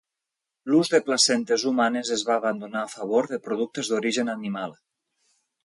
[0.69, 4.77] L'ús de placentes humanes es va abandonar a favor de productes d'origen animal.